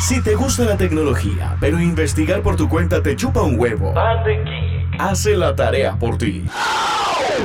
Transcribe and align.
Si 0.00 0.22
te 0.22 0.36
gusta 0.36 0.64
la 0.64 0.76
tecnología, 0.76 1.56
pero 1.60 1.80
investigar 1.80 2.40
por 2.40 2.54
tu 2.54 2.68
cuenta 2.68 3.02
te 3.02 3.16
chupa 3.16 3.42
un 3.42 3.58
huevo, 3.58 3.94
hace 4.98 5.36
la 5.36 5.56
tarea 5.56 5.98
por 5.98 6.16
ti. 6.16 6.44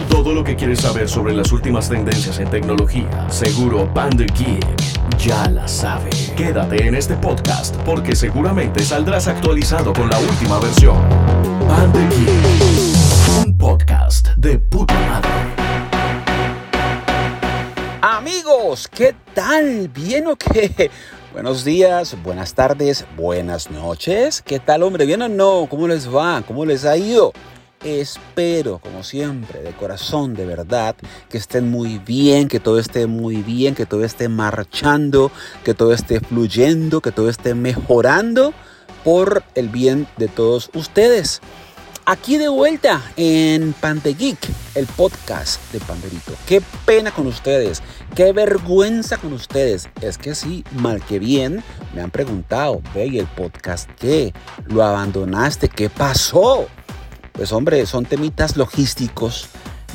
Todo 0.09 0.33
lo 0.33 0.43
que 0.43 0.55
quieres 0.55 0.81
saber 0.81 1.09
sobre 1.09 1.33
las 1.33 1.51
últimas 1.51 1.89
tendencias 1.89 2.39
en 2.39 2.49
tecnología, 2.49 3.27
seguro 3.29 3.91
Panda 3.93 4.25
Geek 4.25 4.65
ya 5.17 5.49
la 5.49 5.67
sabe. 5.67 6.09
Quédate 6.37 6.85
en 6.87 6.95
este 6.95 7.15
podcast 7.15 7.75
porque 7.77 8.15
seguramente 8.15 8.83
saldrás 8.83 9.27
actualizado 9.27 9.91
con 9.91 10.09
la 10.09 10.19
última 10.19 10.59
versión. 10.59 10.97
Panda 11.67 11.99
Geek, 12.09 13.45
un 13.45 13.57
podcast 13.57 14.27
de 14.35 14.59
puta 14.59 14.93
madre. 14.93 15.29
Amigos, 18.01 18.89
¿qué 18.89 19.15
tal? 19.33 19.87
¿Bien 19.87 20.27
o 20.27 20.35
qué? 20.35 20.91
Buenos 21.33 21.63
días, 21.63 22.15
buenas 22.21 22.53
tardes, 22.53 23.05
buenas 23.17 23.71
noches. 23.71 24.43
¿Qué 24.43 24.59
tal, 24.59 24.83
hombre? 24.83 25.07
¿Bien 25.07 25.23
o 25.23 25.27
no? 25.27 25.65
¿Cómo 25.67 25.87
les 25.87 26.07
va? 26.07 26.43
¿Cómo 26.47 26.63
les 26.63 26.85
ha 26.85 26.95
ido? 26.95 27.33
Espero, 27.83 28.77
como 28.77 29.01
siempre, 29.01 29.63
de 29.63 29.71
corazón, 29.71 30.35
de 30.35 30.45
verdad, 30.45 30.95
que 31.29 31.39
estén 31.39 31.71
muy 31.71 31.97
bien, 31.97 32.47
que 32.47 32.59
todo 32.59 32.77
esté 32.77 33.07
muy 33.07 33.37
bien, 33.37 33.73
que 33.73 33.87
todo 33.87 34.03
esté 34.03 34.29
marchando, 34.29 35.31
que 35.63 35.73
todo 35.73 35.91
esté 35.91 36.19
fluyendo, 36.19 37.01
que 37.01 37.11
todo 37.11 37.29
esté 37.29 37.55
mejorando 37.55 38.53
por 39.03 39.43
el 39.55 39.69
bien 39.69 40.05
de 40.17 40.27
todos 40.27 40.69
ustedes. 40.75 41.41
Aquí 42.05 42.37
de 42.37 42.49
vuelta 42.49 43.01
en 43.15 43.73
Pantegeek, 43.73 44.37
el 44.75 44.85
podcast 44.87 45.59
de 45.71 45.79
Panderito. 45.79 46.33
Qué 46.45 46.61
pena 46.85 47.11
con 47.11 47.27
ustedes, 47.27 47.81
qué 48.13 48.33
vergüenza 48.33 49.17
con 49.17 49.31
ustedes. 49.31 49.89
Es 50.01 50.17
que 50.17 50.35
sí, 50.35 50.65
mal 50.73 51.01
que 51.05 51.19
bien, 51.19 51.63
me 51.95 52.01
han 52.01 52.11
preguntado, 52.11 52.81
ve, 52.93 53.07
¿y 53.07 53.19
el 53.19 53.27
podcast 53.27 53.89
qué? 53.99 54.33
¿Lo 54.65 54.83
abandonaste? 54.83 55.69
¿Qué 55.69 55.89
pasó? 55.89 56.67
pues 57.33 57.51
hombre, 57.51 57.85
son 57.85 58.05
temitas 58.05 58.57
logísticos 58.57 59.47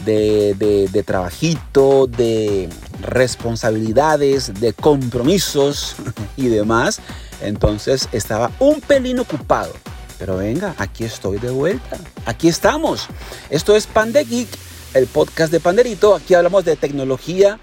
de, 0.04 0.54
de, 0.54 1.02
trabajito, 1.02 2.06
de 2.06 2.68
responsabilidades, 3.00 4.60
de 4.60 4.72
compromisos 4.72 5.96
y 6.36 6.48
demás. 6.48 7.00
Entonces 7.40 8.08
estaba 8.12 8.50
un 8.58 8.80
pelín 8.80 9.20
ocupado. 9.20 9.72
Pero 10.18 10.36
venga, 10.36 10.74
aquí 10.78 11.04
estoy 11.04 11.38
de 11.38 11.50
vuelta. 11.50 11.98
Aquí 12.26 12.48
estamos. 12.48 13.06
Esto 13.50 13.76
es 13.76 13.86
Pan 13.86 14.12
Geek, 14.12 14.48
el 14.94 15.06
podcast 15.06 15.52
de 15.52 15.60
Panderito. 15.60 16.14
Aquí 16.14 16.34
hablamos 16.34 16.64
de 16.64 16.76
tecnología 16.76 17.60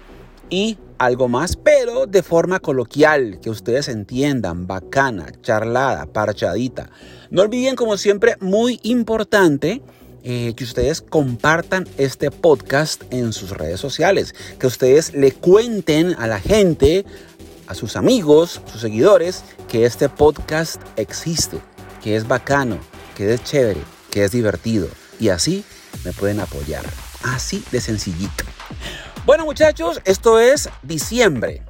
y 0.48 0.78
algo 0.98 1.28
más, 1.28 1.56
pero 1.56 2.06
de 2.06 2.22
forma 2.22 2.60
coloquial, 2.60 3.40
que 3.42 3.50
ustedes 3.50 3.88
entiendan, 3.88 4.66
bacana, 4.66 5.26
charlada, 5.42 6.06
parchadita. 6.06 6.88
No 7.30 7.42
olviden, 7.42 7.76
como 7.76 7.98
siempre, 7.98 8.36
muy 8.40 8.80
importante, 8.82 9.82
eh, 10.24 10.54
que 10.56 10.64
ustedes 10.64 11.02
compartan 11.02 11.86
este 11.98 12.30
podcast 12.30 13.02
en 13.10 13.32
sus 13.32 13.50
redes 13.50 13.80
sociales, 13.80 14.34
que 14.58 14.66
ustedes 14.66 15.14
le 15.14 15.32
cuenten 15.32 16.14
a 16.18 16.26
la 16.26 16.40
gente, 16.40 17.04
a 17.66 17.74
sus 17.74 17.96
amigos, 17.96 18.62
sus 18.72 18.80
seguidores, 18.80 19.44
que 19.68 19.84
este 19.84 20.08
podcast 20.08 20.80
existe, 20.96 21.60
que 22.06 22.14
es 22.14 22.28
bacano, 22.28 22.78
que 23.16 23.34
es 23.34 23.42
chévere, 23.42 23.80
que 24.12 24.22
es 24.22 24.30
divertido. 24.30 24.86
Y 25.18 25.30
así 25.30 25.64
me 26.04 26.12
pueden 26.12 26.38
apoyar. 26.38 26.84
Así 27.24 27.64
de 27.72 27.80
sencillito. 27.80 28.44
Bueno 29.24 29.44
muchachos, 29.44 30.00
esto 30.04 30.38
es 30.38 30.68
diciembre. 30.84 31.62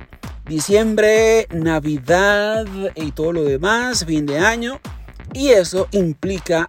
Diciembre, 0.45 1.49
Navidad 1.51 2.67
y 2.95 3.13
todo 3.13 3.33
lo 3.33 3.45
demás, 3.45 4.05
fin 4.05 4.27
de 4.27 4.39
año. 4.39 4.79
Y 5.33 5.53
eso 5.53 5.89
implica 5.91 6.67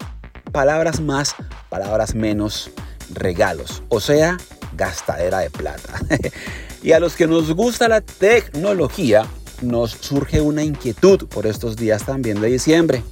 palabras 0.54 1.02
más, 1.02 1.36
palabras 1.68 2.16
menos, 2.16 2.72
regalos. 3.14 3.84
O 3.90 4.00
sea, 4.00 4.38
gastadera 4.78 5.40
de 5.40 5.50
plata. 5.50 6.00
y 6.84 6.94
a 6.94 7.02
los 7.02 7.18
que 7.18 7.28
nos 7.28 7.52
gusta 7.52 7.90
la 7.90 8.00
tecnología, 8.00 9.26
nos 9.62 9.92
surge 9.92 10.40
una 10.40 10.64
inquietud 10.64 11.28
por 11.28 11.46
estos 11.46 11.76
días 11.76 12.06
también 12.06 12.40
de 12.40 12.48
diciembre 12.48 13.04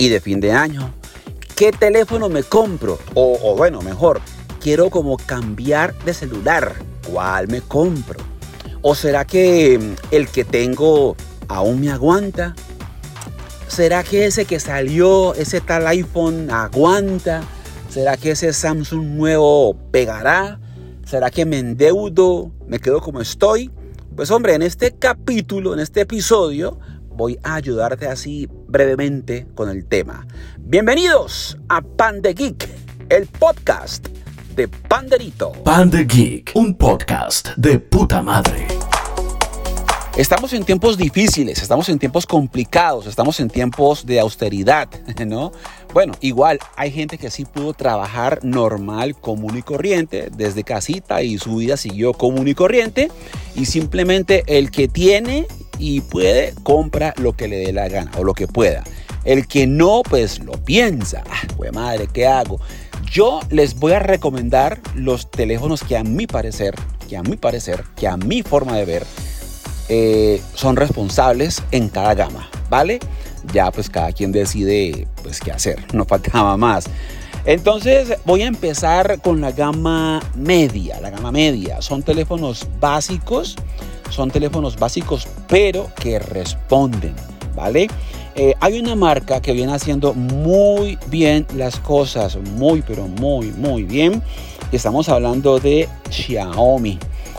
y 0.00 0.08
de 0.08 0.18
fin 0.18 0.40
de 0.40 0.50
año. 0.50 0.92
¿Qué 1.54 1.72
teléfono 1.72 2.30
me 2.30 2.42
compro? 2.42 2.98
O, 3.14 3.38
o 3.42 3.54
bueno, 3.54 3.82
mejor, 3.82 4.22
quiero 4.58 4.88
como 4.88 5.18
cambiar 5.18 5.94
de 6.04 6.14
celular. 6.14 6.74
¿Cuál 7.06 7.48
me 7.48 7.60
compro? 7.60 8.18
¿O 8.80 8.94
será 8.94 9.26
que 9.26 9.78
mm, 9.78 10.14
el 10.14 10.28
que 10.28 10.44
tengo 10.46 11.16
aún 11.48 11.82
me 11.82 11.90
aguanta? 11.90 12.54
¿Será 13.68 14.02
que 14.02 14.24
ese 14.24 14.46
que 14.46 14.58
salió, 14.58 15.34
ese 15.34 15.60
tal 15.60 15.86
iPhone 15.86 16.50
aguanta? 16.50 17.42
¿Será 17.90 18.16
que 18.16 18.30
ese 18.30 18.54
Samsung 18.54 19.04
nuevo 19.04 19.76
pegará? 19.90 20.58
¿Será 21.04 21.30
que 21.30 21.44
me 21.44 21.58
endeudo? 21.58 22.52
¿Me 22.66 22.78
quedo 22.78 23.02
como 23.02 23.20
estoy? 23.20 23.70
Pues 24.16 24.30
hombre, 24.30 24.54
en 24.54 24.62
este 24.62 24.92
capítulo, 24.92 25.74
en 25.74 25.80
este 25.80 26.00
episodio, 26.00 26.78
voy 27.10 27.38
a 27.42 27.56
ayudarte 27.56 28.06
así 28.06 28.48
brevemente 28.70 29.48
con 29.54 29.68
el 29.68 29.84
tema. 29.84 30.26
Bienvenidos 30.58 31.58
a 31.68 31.82
Pan 31.82 32.22
de 32.22 32.34
Geek, 32.34 32.68
el 33.08 33.26
podcast 33.26 34.06
de 34.54 34.68
Panderito. 34.68 35.52
Panda 35.64 36.02
Geek, 36.02 36.52
un 36.54 36.76
podcast 36.76 37.48
de 37.56 37.80
puta 37.80 38.22
madre. 38.22 38.68
Estamos 40.16 40.52
en 40.52 40.64
tiempos 40.64 40.96
difíciles, 40.96 41.60
estamos 41.62 41.88
en 41.88 41.98
tiempos 41.98 42.26
complicados, 42.26 43.06
estamos 43.06 43.40
en 43.40 43.48
tiempos 43.48 44.06
de 44.06 44.20
austeridad, 44.20 44.88
¿no? 45.26 45.50
Bueno, 45.92 46.12
igual 46.20 46.60
hay 46.76 46.92
gente 46.92 47.18
que 47.18 47.30
sí 47.30 47.44
pudo 47.44 47.72
trabajar 47.74 48.38
normal, 48.44 49.16
común 49.16 49.58
y 49.58 49.62
corriente 49.62 50.28
desde 50.36 50.62
casita 50.62 51.22
y 51.22 51.38
su 51.38 51.56
vida 51.56 51.76
siguió 51.76 52.12
común 52.12 52.46
y 52.46 52.54
corriente 52.54 53.10
y 53.56 53.66
simplemente 53.66 54.44
el 54.46 54.70
que 54.70 54.86
tiene 54.86 55.48
y 55.80 56.02
puede 56.02 56.54
compra 56.62 57.14
lo 57.16 57.34
que 57.34 57.48
le 57.48 57.56
dé 57.56 57.72
la 57.72 57.88
gana 57.88 58.12
o 58.18 58.24
lo 58.24 58.34
que 58.34 58.46
pueda. 58.46 58.84
El 59.24 59.48
que 59.48 59.66
no, 59.66 60.02
pues 60.08 60.38
lo 60.38 60.52
piensa. 60.52 61.24
Ah, 61.28 61.42
madre, 61.72 62.08
¿qué 62.12 62.26
hago? 62.26 62.60
Yo 63.10 63.40
les 63.50 63.78
voy 63.78 63.92
a 63.92 63.98
recomendar 63.98 64.80
los 64.94 65.30
teléfonos 65.30 65.82
que 65.82 65.96
a 65.96 66.04
mi 66.04 66.26
parecer, 66.26 66.74
que 67.08 67.16
a 67.16 67.22
mi 67.22 67.36
parecer, 67.36 67.84
que 67.96 68.06
a 68.06 68.16
mi 68.16 68.42
forma 68.42 68.76
de 68.76 68.84
ver, 68.84 69.06
eh, 69.88 70.40
son 70.54 70.76
responsables 70.76 71.62
en 71.72 71.88
cada 71.88 72.14
gama, 72.14 72.48
¿vale? 72.68 73.00
Ya 73.52 73.70
pues 73.72 73.90
cada 73.90 74.12
quien 74.12 74.30
decide 74.30 75.08
pues 75.22 75.40
qué 75.40 75.50
hacer, 75.50 75.84
no 75.92 76.04
faltaba 76.04 76.56
más. 76.56 76.84
Entonces 77.44 78.18
voy 78.24 78.42
a 78.42 78.46
empezar 78.46 79.20
con 79.22 79.40
la 79.40 79.52
gama 79.52 80.20
media, 80.36 81.00
la 81.00 81.10
gama 81.10 81.32
media. 81.32 81.80
Son 81.80 82.02
teléfonos 82.02 82.68
básicos, 82.78 83.56
son 84.10 84.30
teléfonos 84.30 84.76
básicos 84.76 85.26
pero 85.48 85.88
que 85.94 86.18
responden, 86.18 87.14
¿vale? 87.54 87.88
Eh, 88.36 88.54
hay 88.60 88.78
una 88.78 88.94
marca 88.94 89.40
que 89.40 89.52
viene 89.52 89.72
haciendo 89.72 90.14
muy 90.14 90.98
bien 91.08 91.46
las 91.54 91.78
cosas, 91.80 92.36
muy, 92.36 92.82
pero 92.82 93.08
muy, 93.08 93.48
muy 93.52 93.82
bien. 93.82 94.22
Estamos 94.72 95.08
hablando 95.08 95.58
de 95.58 95.88
Xiaomi. 96.10 96.98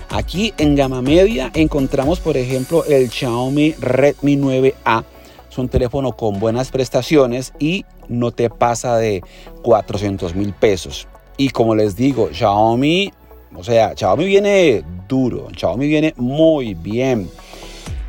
Aquí 0.10 0.54
en 0.58 0.76
gama 0.76 1.02
media 1.02 1.50
encontramos, 1.54 2.20
por 2.20 2.36
ejemplo, 2.36 2.84
el 2.84 3.10
Xiaomi 3.10 3.72
Redmi 3.80 4.36
9A. 4.36 5.06
Es 5.50 5.58
un 5.58 5.70
teléfono 5.70 6.12
con 6.12 6.40
buenas 6.40 6.70
prestaciones 6.70 7.54
y 7.60 7.86
no 8.10 8.31
te 8.31 8.50
pasa 8.50 8.98
de 8.98 9.22
400 9.64 10.36
mil 10.36 10.54
pesos. 10.54 11.08
Y 11.38 11.50
como 11.50 11.76
les 11.76 11.96
digo, 11.96 12.30
Xiaomi, 12.34 13.14
o 13.56 13.63
sea, 13.63 13.94
Xiaomi 13.95 14.25
viene 14.25 14.84
duro, 15.07 15.47
Xiaomi 15.56 15.88
viene 15.88 16.13
muy 16.17 16.73
bien. 16.73 17.29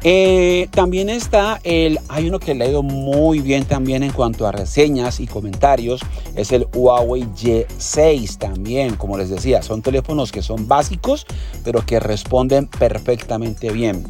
Eh, 0.04 0.68
también 0.72 1.08
está 1.08 1.60
el, 1.62 2.00
hay 2.08 2.26
uno 2.26 2.40
que 2.40 2.54
le 2.54 2.64
ha 2.64 2.68
ido 2.68 2.82
muy 2.82 3.38
bien 3.38 3.64
también 3.64 4.02
en 4.02 4.10
cuanto 4.10 4.48
a 4.48 4.52
reseñas 4.52 5.20
y 5.20 5.28
comentarios, 5.28 6.00
es 6.34 6.50
el 6.50 6.66
Huawei 6.74 7.22
Y6 7.22 8.36
también, 8.38 8.96
como 8.96 9.16
les 9.16 9.30
decía, 9.30 9.62
son 9.62 9.80
teléfonos 9.80 10.32
que 10.32 10.42
son 10.42 10.66
básicos, 10.66 11.24
pero 11.62 11.86
que 11.86 12.00
responden 12.00 12.66
perfectamente 12.66 13.70
bien. 13.70 14.04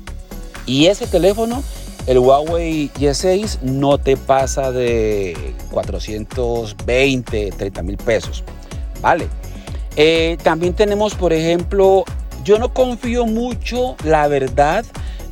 Y 0.65 0.87
ese 0.87 1.07
teléfono, 1.07 1.63
el 2.07 2.19
Huawei 2.19 2.91
Y6, 2.99 3.61
no 3.61 3.99
te 3.99 4.17
pasa 4.17 4.73
de 4.73 5.37
420, 5.73 7.51
30 7.51 7.83
mil 7.83 7.99
pesos, 7.99 8.45
¿vale? 9.03 9.29
Eh, 9.97 10.39
también 10.43 10.75
tenemos, 10.75 11.15
por 11.15 11.33
ejemplo, 11.33 12.05
yo 12.45 12.59
no 12.59 12.73
confío 12.73 13.27
mucho, 13.27 13.97
la 14.05 14.27
verdad, 14.27 14.85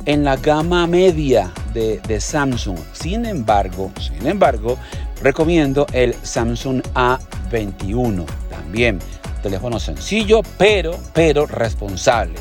en 0.05 0.23
la 0.23 0.37
gama 0.37 0.87
media 0.87 1.51
de, 1.73 2.19
Samsung. 2.19 2.77
Sin 2.93 3.25
embargo, 3.25 3.91
sin 3.99 4.27
embargo, 4.27 4.77
recomiendo 5.21 5.87
el 5.93 6.13
Samsung 6.21 6.81
A21 6.93 8.25
también. 8.49 8.99
Teléfono 9.41 9.79
sencillo, 9.79 10.41
pero, 10.57 10.95
pero 11.13 11.45
responsable. 11.47 12.35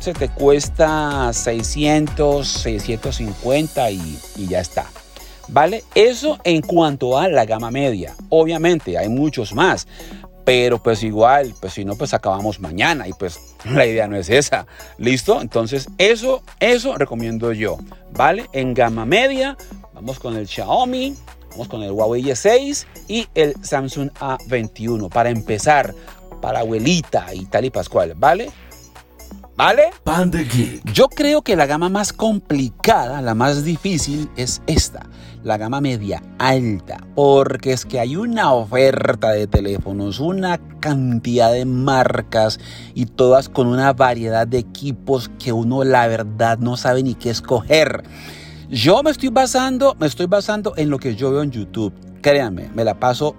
se 0.00 0.14
te 0.14 0.28
cuesta 0.28 1.30
600, 1.32 2.46
650 2.46 3.90
y, 3.90 4.18
y 4.36 4.46
ya 4.46 4.60
está. 4.60 4.86
¿Vale? 5.48 5.82
Eso 5.94 6.38
en 6.44 6.62
cuanto 6.62 7.18
a 7.18 7.28
la 7.28 7.44
gama 7.44 7.70
media. 7.70 8.14
Obviamente 8.28 8.98
hay 8.98 9.08
muchos 9.08 9.54
más, 9.54 9.86
pero 10.48 10.82
pues 10.82 11.02
igual, 11.02 11.54
pues 11.60 11.74
si 11.74 11.84
no, 11.84 11.94
pues 11.94 12.14
acabamos 12.14 12.58
mañana 12.58 13.06
y 13.06 13.12
pues 13.12 13.38
la 13.66 13.84
idea 13.84 14.08
no 14.08 14.16
es 14.16 14.30
esa. 14.30 14.66
¿Listo? 14.96 15.42
Entonces 15.42 15.88
eso, 15.98 16.42
eso 16.58 16.96
recomiendo 16.96 17.52
yo. 17.52 17.76
¿Vale? 18.12 18.48
En 18.54 18.72
gama 18.72 19.04
media, 19.04 19.58
vamos 19.92 20.18
con 20.18 20.34
el 20.36 20.48
Xiaomi, 20.48 21.14
vamos 21.50 21.68
con 21.68 21.82
el 21.82 21.90
Huawei 21.90 22.22
Y6 22.22 22.86
y 23.08 23.26
el 23.34 23.62
Samsung 23.62 24.10
A21 24.14 25.10
para 25.10 25.28
empezar, 25.28 25.94
para 26.40 26.60
abuelita 26.60 27.26
y 27.34 27.44
tal 27.44 27.66
y 27.66 27.70
pascual. 27.70 28.14
¿Vale? 28.16 28.50
¿Vale? 29.58 29.90
Pan 30.04 30.30
de 30.30 30.44
Geek. 30.44 30.92
Yo 30.92 31.08
creo 31.08 31.42
que 31.42 31.56
la 31.56 31.66
gama 31.66 31.88
más 31.88 32.12
complicada, 32.12 33.20
la 33.20 33.34
más 33.34 33.64
difícil 33.64 34.30
es 34.36 34.62
esta, 34.68 35.06
la 35.42 35.56
gama 35.56 35.80
media 35.80 36.22
alta, 36.38 37.04
porque 37.16 37.72
es 37.72 37.84
que 37.84 37.98
hay 37.98 38.14
una 38.14 38.52
oferta 38.52 39.32
de 39.32 39.48
teléfonos, 39.48 40.20
una 40.20 40.58
cantidad 40.78 41.50
de 41.50 41.64
marcas 41.64 42.60
y 42.94 43.06
todas 43.06 43.48
con 43.48 43.66
una 43.66 43.92
variedad 43.94 44.46
de 44.46 44.58
equipos 44.58 45.28
que 45.40 45.52
uno 45.52 45.82
la 45.82 46.06
verdad 46.06 46.58
no 46.58 46.76
sabe 46.76 47.02
ni 47.02 47.16
qué 47.16 47.30
escoger. 47.30 48.04
Yo 48.70 49.02
me 49.02 49.10
estoy 49.10 49.30
basando, 49.30 49.96
me 49.98 50.06
estoy 50.06 50.26
basando 50.26 50.74
en 50.76 50.88
lo 50.88 51.00
que 51.00 51.16
yo 51.16 51.32
veo 51.32 51.42
en 51.42 51.50
YouTube. 51.50 51.92
Créanme, 52.22 52.70
me 52.76 52.84
la 52.84 53.00
paso 53.00 53.34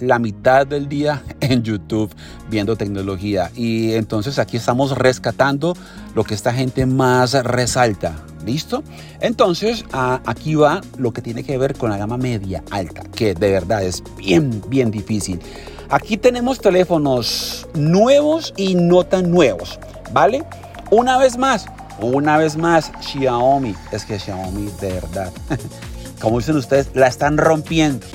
la 0.00 0.18
mitad 0.18 0.66
del 0.66 0.88
día 0.88 1.22
en 1.40 1.62
YouTube 1.62 2.14
viendo 2.48 2.76
tecnología. 2.76 3.50
Y 3.54 3.94
entonces 3.94 4.38
aquí 4.38 4.56
estamos 4.56 4.96
rescatando 4.96 5.76
lo 6.14 6.24
que 6.24 6.34
esta 6.34 6.52
gente 6.52 6.86
más 6.86 7.32
resalta. 7.44 8.16
¿Listo? 8.44 8.84
Entonces 9.20 9.84
aquí 9.90 10.54
va 10.54 10.80
lo 10.98 11.12
que 11.12 11.20
tiene 11.20 11.42
que 11.42 11.58
ver 11.58 11.74
con 11.74 11.90
la 11.90 11.96
gama 11.96 12.16
media 12.16 12.62
alta, 12.70 13.02
que 13.02 13.34
de 13.34 13.50
verdad 13.50 13.82
es 13.82 14.04
bien, 14.16 14.62
bien 14.68 14.92
difícil. 14.92 15.40
Aquí 15.88 16.16
tenemos 16.16 16.60
teléfonos 16.60 17.66
nuevos 17.74 18.54
y 18.56 18.76
no 18.76 19.02
tan 19.02 19.32
nuevos, 19.32 19.80
¿vale? 20.12 20.44
Una 20.92 21.18
vez 21.18 21.36
más, 21.36 21.66
una 22.00 22.36
vez 22.36 22.56
más, 22.56 22.92
Xiaomi. 23.00 23.74
Es 23.90 24.04
que 24.04 24.18
Xiaomi 24.18 24.70
de 24.80 24.92
verdad, 24.92 25.32
como 26.20 26.38
dicen 26.38 26.56
ustedes, 26.56 26.90
la 26.94 27.08
están 27.08 27.38
rompiendo 27.38 28.06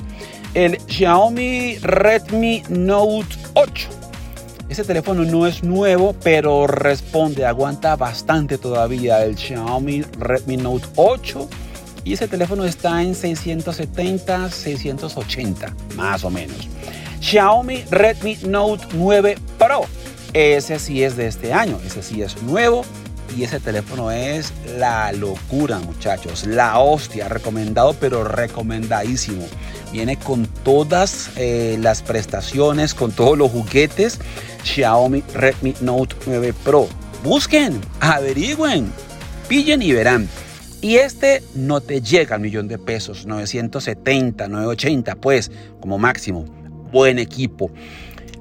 el 0.53 0.77
Xiaomi 0.87 1.77
Redmi 1.79 2.63
Note 2.69 3.35
8. 3.53 3.89
Ese 4.69 4.83
teléfono 4.83 5.23
no 5.23 5.47
es 5.47 5.63
nuevo, 5.63 6.15
pero 6.23 6.67
responde, 6.67 7.45
aguanta 7.45 7.95
bastante 7.95 8.57
todavía 8.57 9.23
el 9.23 9.37
Xiaomi 9.37 10.03
Redmi 10.19 10.57
Note 10.57 10.87
8. 10.95 11.49
Y 12.03 12.13
ese 12.13 12.27
teléfono 12.27 12.65
está 12.65 13.01
en 13.03 13.13
670, 13.13 14.49
680, 14.49 15.75
más 15.95 16.23
o 16.23 16.29
menos. 16.29 16.67
Xiaomi 17.21 17.83
Redmi 17.89 18.37
Note 18.47 18.85
9 18.93 19.37
Pro. 19.57 19.81
Ese 20.33 20.79
sí 20.79 21.03
es 21.03 21.15
de 21.17 21.27
este 21.27 21.53
año, 21.53 21.79
ese 21.85 22.01
sí 22.01 22.21
es 22.21 22.41
nuevo. 22.43 22.83
Y 23.37 23.43
ese 23.43 23.59
teléfono 23.61 24.11
es 24.11 24.51
la 24.77 25.11
locura, 25.13 25.79
muchachos. 25.79 26.45
La 26.45 26.79
hostia, 26.79 27.29
recomendado, 27.29 27.93
pero 27.93 28.25
recomendadísimo. 28.25 29.45
Viene 29.91 30.17
con 30.17 30.45
todas 30.63 31.31
eh, 31.35 31.77
las 31.81 32.01
prestaciones, 32.01 32.93
con 32.93 33.11
todos 33.11 33.37
los 33.37 33.51
juguetes. 33.51 34.19
Xiaomi 34.63 35.23
Redmi 35.33 35.75
Note 35.81 36.15
9 36.25 36.53
Pro. 36.63 36.87
Busquen, 37.23 37.79
averigüen, 37.99 38.91
pillen 39.47 39.81
y 39.81 39.91
verán. 39.91 40.27
Y 40.81 40.95
este 40.95 41.43
no 41.53 41.81
te 41.81 42.01
llega 42.01 42.35
al 42.35 42.41
millón 42.41 42.67
de 42.67 42.79
pesos, 42.79 43.27
970, 43.27 44.47
980, 44.47 45.15
pues 45.15 45.51
como 45.79 45.99
máximo. 45.99 46.45
Buen 46.91 47.19
equipo. 47.19 47.69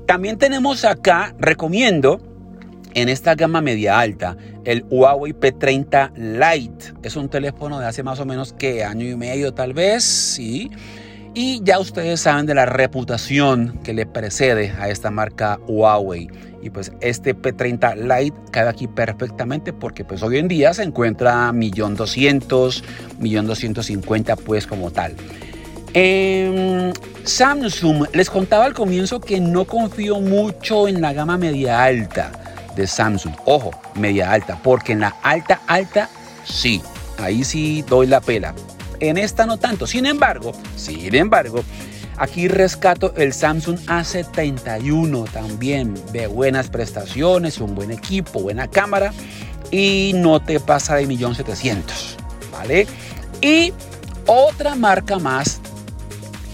También 0.06 0.38
tenemos 0.38 0.84
acá, 0.84 1.34
recomiendo, 1.38 2.20
en 2.94 3.08
esta 3.08 3.34
gama 3.34 3.60
media 3.60 3.98
alta, 3.98 4.36
el 4.64 4.84
Huawei 4.90 5.32
P30 5.32 6.12
Lite. 6.16 6.94
Es 7.02 7.16
un 7.16 7.28
teléfono 7.28 7.78
de 7.78 7.86
hace 7.86 8.02
más 8.02 8.18
o 8.20 8.26
menos 8.26 8.52
que 8.52 8.84
año 8.84 9.06
y 9.06 9.16
medio 9.16 9.52
tal 9.52 9.72
vez, 9.72 10.02
sí. 10.02 10.70
Y 11.32 11.62
ya 11.62 11.78
ustedes 11.78 12.20
saben 12.20 12.46
de 12.46 12.54
la 12.54 12.66
reputación 12.66 13.78
que 13.84 13.94
le 13.94 14.04
precede 14.04 14.72
a 14.78 14.88
esta 14.88 15.10
marca 15.10 15.60
Huawei. 15.68 16.28
Y 16.62 16.70
pues 16.70 16.92
este 17.00 17.36
P30 17.36 17.94
Lite 17.96 18.36
cabe 18.50 18.68
aquí 18.68 18.88
perfectamente 18.88 19.72
porque 19.72 20.04
pues 20.04 20.22
hoy 20.22 20.38
en 20.38 20.48
día 20.48 20.74
se 20.74 20.82
encuentra 20.82 21.52
1.200.000, 21.52 22.82
1.250.000 23.20 24.36
pues 24.44 24.66
como 24.66 24.90
tal. 24.90 25.14
Eh, 25.94 26.92
Samsung, 27.24 28.06
les 28.12 28.28
contaba 28.28 28.64
al 28.64 28.74
comienzo 28.74 29.20
que 29.20 29.40
no 29.40 29.64
confío 29.64 30.20
mucho 30.20 30.88
en 30.88 31.00
la 31.00 31.12
gama 31.12 31.38
media 31.38 31.82
alta 31.82 32.32
de 32.74 32.86
Samsung. 32.86 33.34
Ojo, 33.46 33.70
media 33.94 34.32
alta, 34.32 34.58
porque 34.62 34.92
en 34.92 35.00
la 35.00 35.16
alta 35.22 35.60
alta 35.66 36.08
sí, 36.44 36.82
ahí 37.18 37.44
sí 37.44 37.84
doy 37.88 38.06
la 38.06 38.20
pela 38.20 38.54
en 39.00 39.18
esta 39.18 39.46
no 39.46 39.58
tanto. 39.58 39.86
Sin 39.86 40.06
embargo, 40.06 40.52
sin 40.76 41.14
embargo, 41.14 41.64
aquí 42.16 42.48
rescato 42.48 43.14
el 43.16 43.32
Samsung 43.32 43.78
A71 43.86 45.30
también 45.30 45.94
de 46.12 46.26
buenas 46.26 46.68
prestaciones, 46.68 47.58
un 47.58 47.74
buen 47.74 47.90
equipo, 47.90 48.40
buena 48.40 48.68
cámara 48.68 49.12
y 49.70 50.12
no 50.14 50.40
te 50.40 50.60
pasa 50.60 50.96
de 50.96 51.08
1.700.000, 51.08 51.82
¿vale? 52.52 52.86
Y 53.40 53.72
otra 54.26 54.74
marca 54.74 55.18
más 55.18 55.60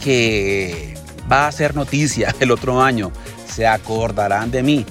que 0.02 0.94
va 1.30 1.48
a 1.48 1.52
ser 1.52 1.74
noticia 1.74 2.34
el 2.38 2.52
otro 2.52 2.80
año, 2.80 3.10
se 3.52 3.66
acordarán 3.66 4.50
de 4.50 4.62
mí. 4.62 4.86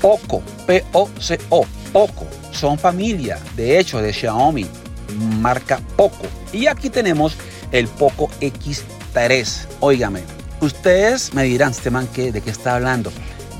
Poco, 0.00 0.42
P-O-C-O, 0.66 1.66
Poco, 1.92 2.26
son 2.50 2.78
familia, 2.78 3.38
de 3.54 3.78
hecho, 3.78 4.00
de 4.00 4.12
Xiaomi 4.12 4.66
marca 5.10 5.80
Poco. 5.96 6.26
Y 6.52 6.66
aquí 6.66 6.90
tenemos 6.90 7.36
el 7.72 7.86
Poco 7.88 8.28
X3. 8.40 9.66
Óigame, 9.80 10.20
ustedes 10.60 11.34
me 11.34 11.44
dirán, 11.44 11.70
este 11.70 11.90
man, 11.90 12.08
¿de 12.14 12.40
qué 12.40 12.50
está 12.50 12.76
hablando? 12.76 13.12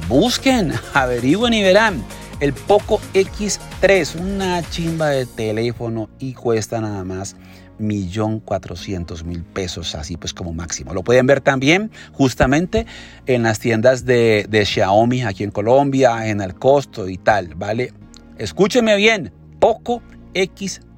Busquen, 0.08 0.72
averigüen 0.94 1.54
y 1.54 1.62
verán. 1.62 2.04
El 2.40 2.54
Poco 2.54 3.00
X3, 3.12 4.18
una 4.18 4.62
chimba 4.70 5.10
de 5.10 5.26
teléfono 5.26 6.08
y 6.18 6.32
cuesta 6.32 6.80
nada 6.80 7.04
más 7.04 7.36
millón 7.80 8.40
cuatrocientos 8.40 9.24
mil 9.24 9.42
pesos, 9.42 9.94
así 9.94 10.16
pues 10.16 10.32
como 10.32 10.52
máximo. 10.52 10.94
Lo 10.94 11.02
pueden 11.02 11.26
ver 11.26 11.40
también 11.40 11.90
justamente 12.12 12.86
en 13.26 13.42
las 13.42 13.58
tiendas 13.58 14.04
de, 14.04 14.46
de 14.48 14.64
Xiaomi 14.64 15.22
aquí 15.22 15.44
en 15.44 15.50
Colombia, 15.50 16.28
en 16.28 16.40
el 16.40 16.54
costo 16.54 17.08
y 17.08 17.18
tal, 17.18 17.54
¿vale? 17.56 17.92
Escúcheme 18.38 18.96
bien, 18.96 19.32
Poco 19.58 20.02
X3. 20.34 20.89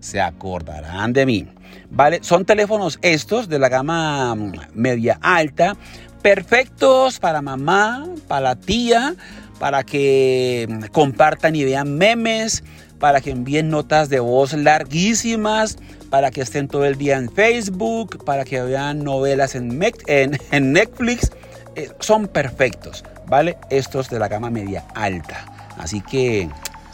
Se 0.00 0.20
acordarán 0.20 1.12
de 1.12 1.26
mí. 1.26 1.48
¿Vale? 1.90 2.20
Son 2.22 2.44
teléfonos 2.44 2.98
estos 3.02 3.48
de 3.48 3.58
la 3.58 3.68
gama 3.68 4.34
mm, 4.34 4.52
media 4.74 5.18
alta, 5.22 5.76
perfectos 6.22 7.18
para 7.18 7.40
mamá, 7.40 8.06
para 8.26 8.40
la 8.40 8.56
tía, 8.56 9.14
para 9.58 9.84
que 9.84 10.66
mm, 10.68 10.84
compartan 10.92 11.56
y 11.56 11.64
vean 11.64 11.96
memes, 11.96 12.64
para 12.98 13.20
que 13.20 13.30
envíen 13.30 13.70
notas 13.70 14.08
de 14.08 14.20
voz 14.20 14.52
larguísimas, 14.52 15.78
para 16.10 16.30
que 16.30 16.40
estén 16.40 16.68
todo 16.68 16.84
el 16.84 16.96
día 16.96 17.16
en 17.16 17.30
Facebook, 17.30 18.24
para 18.24 18.44
que 18.44 18.60
vean 18.60 19.04
novelas 19.04 19.54
en, 19.54 19.80
en, 20.06 20.72
Netflix. 20.72 21.30
Eh, 21.76 21.90
son 22.00 22.26
perfectos, 22.26 23.04
¿vale? 23.26 23.56
Estos 23.70 24.10
de 24.10 24.18
la 24.18 24.28
gama 24.28 24.50
media 24.50 24.84
alta. 24.94 25.46
Así 25.78 26.00
que 26.00 26.48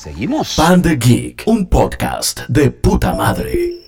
Seguimos. 0.04 0.56
Pan 0.56 0.82
de 0.82 0.96
Geek, 0.96 1.44
un 1.46 1.66
podcast 1.66 2.40
de 2.48 2.70
puta 2.70 3.14
madre. 3.14 3.80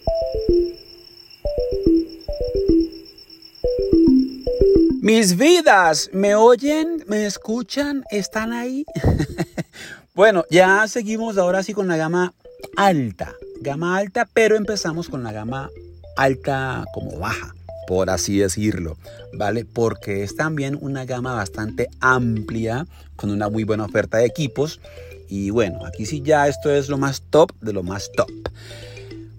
Mis 5.02 5.36
vidas, 5.36 6.08
¿me 6.14 6.34
oyen? 6.34 7.04
¿Me 7.06 7.26
escuchan? 7.26 8.02
¿Están 8.10 8.54
ahí? 8.54 8.86
bueno, 10.14 10.46
ya 10.50 10.88
seguimos 10.88 11.36
ahora 11.36 11.62
sí 11.62 11.74
con 11.74 11.86
la 11.86 11.98
gama 11.98 12.32
alta. 12.78 13.34
Gama 13.60 13.98
alta, 13.98 14.26
pero 14.32 14.56
empezamos 14.56 15.10
con 15.10 15.22
la 15.22 15.32
gama 15.32 15.68
alta 16.16 16.86
como 16.94 17.18
baja, 17.18 17.54
por 17.86 18.08
así 18.08 18.38
decirlo, 18.38 18.96
¿vale? 19.34 19.66
Porque 19.66 20.22
es 20.22 20.34
también 20.34 20.78
una 20.80 21.04
gama 21.04 21.34
bastante 21.34 21.90
amplia, 22.00 22.86
con 23.16 23.30
una 23.30 23.50
muy 23.50 23.64
buena 23.64 23.84
oferta 23.84 24.16
de 24.16 24.24
equipos 24.24 24.80
y 25.28 25.50
bueno, 25.50 25.84
aquí 25.84 26.06
sí 26.06 26.22
ya 26.22 26.48
esto 26.48 26.74
es 26.74 26.88
lo 26.88 26.98
más 26.98 27.22
top 27.30 27.52
de 27.60 27.72
lo 27.72 27.82
más 27.82 28.10
top. 28.12 28.30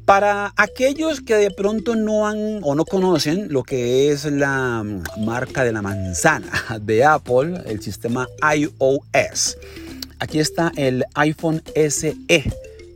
Para 0.06 0.54
aquellos 0.56 1.20
que 1.20 1.36
de 1.36 1.52
pronto 1.52 1.96
no 1.96 2.28
han 2.28 2.62
o 2.64 2.76
no 2.76 2.86
conocen 2.86 3.52
lo 3.52 3.64
que 3.64 4.10
es 4.10 4.24
la 4.24 4.86
marca 5.18 5.66
de 5.66 5.74
la 5.74 5.82
manzana 5.82 6.50
de 6.82 7.04
Apple, 7.04 7.62
el 7.66 7.82
sistema 7.82 8.28
iOS. 8.56 9.58
Aquí 10.20 10.40
está 10.40 10.72
el 10.78 11.04
iPhone 11.16 11.62
SE, 11.76 12.16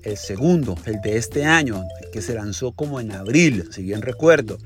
el 0.04 0.18
segundo, 0.18 0.78
el 0.86 1.02
de 1.02 1.18
este 1.18 1.44
año, 1.44 1.84
que 2.14 2.22
se 2.22 2.34
lanzó 2.34 2.72
como 2.72 3.00
en 3.00 3.12
abril, 3.12 3.68
si 3.72 3.84
bien 3.84 4.02
recuerdo. 4.02 4.58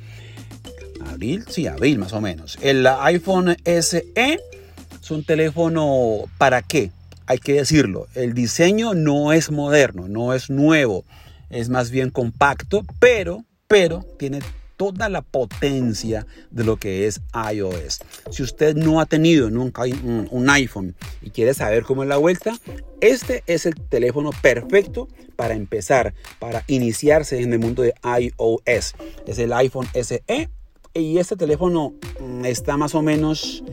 Abril, 1.08 1.46
sí, 1.50 1.66
abril 1.66 1.98
más 1.98 2.14
o 2.14 2.22
menos. 2.22 2.58
El 2.62 2.86
iPhone 2.86 3.58
SE 3.66 4.06
es 4.16 5.12
un 5.12 5.24
teléfono 5.24 6.26
para 6.38 6.62
qué? 6.62 6.92
Hay 7.28 7.40
que 7.40 7.54
decirlo, 7.54 8.08
el 8.16 8.34
diseño 8.34 8.94
no 8.94 9.34
es 9.34 9.52
moderno, 9.52 10.08
no 10.08 10.34
es 10.34 10.50
nuevo, 10.50 11.06
es 11.50 11.70
más 11.70 11.90
bien 11.90 12.10
compacto, 12.10 12.84
pero, 13.00 13.44
pero 13.68 14.06
tiene 14.18 14.40
toda 14.78 15.10
la 15.10 15.22
potencia 15.22 16.28
de 16.52 16.64
lo 16.64 16.78
que 16.78 17.08
es 17.08 17.22
iOS. 17.54 18.02
Si 18.30 18.44
usted 18.44 18.76
no 18.76 19.00
ha 19.00 19.06
tenido 19.06 19.50
nunca 19.50 19.84
un, 19.84 20.50
iPhone 20.50 20.96
y 21.22 21.30
quiere 21.30 21.54
saber 21.54 21.84
cómo 21.84 22.04
es 22.04 22.10
la 22.10 22.18
vuelta, 22.18 22.58
este 23.02 23.44
es 23.48 23.66
el 23.66 23.76
teléfono 23.76 24.32
perfecto 24.42 25.08
para 25.36 25.54
empezar, 25.54 26.14
para 26.40 26.64
iniciarse 26.68 27.42
en 27.42 27.54
el 27.54 27.60
mundo 27.60 27.82
de 27.82 27.94
iOS. 28.04 28.96
Es 29.26 29.40
el 29.40 29.54
iPhone 29.54 29.88
SE 29.94 30.50
y 30.94 31.18
este 31.18 31.36
teléfono 31.36 31.94
mm, 32.20 32.46
está 32.46 32.78
más 32.78 32.96
o 32.96 33.02
menos 33.02 33.64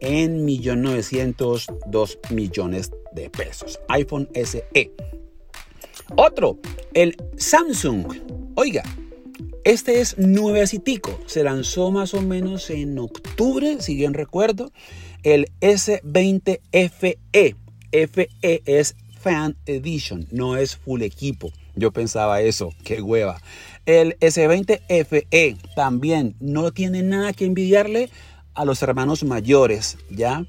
en 0.00 0.46
1.902 0.46 2.18
millones 2.30 2.92
de 3.12 3.30
pesos. 3.30 3.78
iPhone 3.88 4.28
SE. 4.34 4.92
Otro, 6.16 6.58
el 6.94 7.16
Samsung. 7.36 8.06
Oiga, 8.54 8.82
este 9.64 10.00
es 10.00 10.16
nuevecitico, 10.16 11.18
se 11.26 11.42
lanzó 11.42 11.90
más 11.90 12.14
o 12.14 12.22
menos 12.22 12.70
en 12.70 12.98
octubre, 12.98 13.78
si 13.80 13.96
bien 13.96 14.14
recuerdo, 14.14 14.70
el 15.24 15.48
S20 15.60 16.60
FE. 16.70 17.18
FE 17.90 18.28
es 18.42 18.96
Fan 19.18 19.56
Edition, 19.66 20.28
no 20.30 20.56
es 20.56 20.76
full 20.76 21.02
equipo. 21.02 21.50
Yo 21.74 21.90
pensaba 21.90 22.40
eso, 22.42 22.72
qué 22.84 23.02
hueva. 23.02 23.40
El 23.86 24.16
S20 24.20 24.80
FE 25.04 25.56
también 25.74 26.36
no 26.38 26.70
tiene 26.70 27.02
nada 27.02 27.32
que 27.32 27.44
envidiarle 27.44 28.08
a 28.56 28.64
los 28.64 28.82
hermanos 28.82 29.22
mayores, 29.22 29.98
¿ya? 30.10 30.44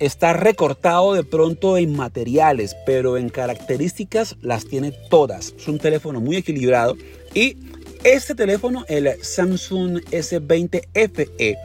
Está 0.00 0.32
recortado 0.32 1.12
de 1.12 1.24
pronto 1.24 1.76
en 1.76 1.96
materiales, 1.96 2.76
pero 2.86 3.16
en 3.16 3.28
características 3.28 4.36
las 4.40 4.64
tiene 4.64 4.92
todas. 5.10 5.54
Es 5.58 5.68
un 5.68 5.78
teléfono 5.78 6.20
muy 6.20 6.36
equilibrado 6.36 6.96
y 7.34 7.56
este 8.04 8.36
teléfono, 8.36 8.84
el 8.88 9.22
Samsung 9.22 10.00
S20 10.12 10.88
FE, 10.94 11.58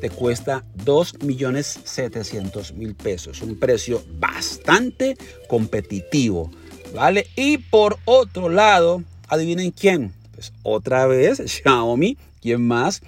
te 0.00 0.10
cuesta 0.10 0.64
2.700.000 0.84 2.94
pesos. 2.94 3.42
Un 3.42 3.58
precio 3.58 4.04
bastante 4.18 5.16
competitivo, 5.48 6.52
¿vale? 6.94 7.26
Y 7.34 7.58
por 7.58 7.98
otro 8.04 8.48
lado, 8.48 9.02
adivinen 9.28 9.72
quién. 9.72 10.12
Pues 10.34 10.52
otra 10.62 11.06
vez 11.06 11.38
Xiaomi. 11.46 12.16
¿Quién 12.40 12.64
más? 12.66 13.02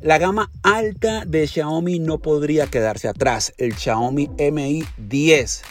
La 0.00 0.18
gama 0.18 0.50
alta 0.62 1.24
de 1.24 1.46
Xiaomi 1.46 1.98
no 1.98 2.18
podría 2.18 2.66
quedarse 2.66 3.08
atrás. 3.08 3.52
El 3.58 3.74
Xiaomi 3.74 4.30
Mi 4.52 4.84
10. 4.96 5.62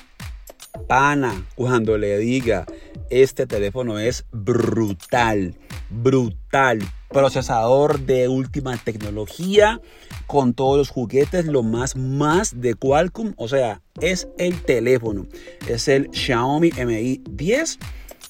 Pana, 0.87 1.45
cuando 1.55 1.97
le 1.97 2.17
diga, 2.17 2.65
este 3.09 3.47
teléfono 3.47 3.99
es 3.99 4.25
brutal 4.31 5.55
brutal. 5.89 6.79
Procesador 7.09 8.01
de 8.01 8.27
última 8.27 8.77
tecnología 8.77 9.79
con 10.25 10.53
todos 10.53 10.77
los 10.77 10.89
juguetes, 10.89 11.45
lo 11.45 11.63
más 11.63 11.95
más 11.95 12.59
de 12.59 12.75
Qualcomm. 12.75 13.33
O 13.37 13.47
sea, 13.47 13.81
es 14.01 14.27
el 14.37 14.61
teléfono. 14.61 15.25
Es 15.67 15.87
el 15.87 16.09
Xiaomi 16.11 16.71
Mi 16.85 17.21
10. 17.29 17.79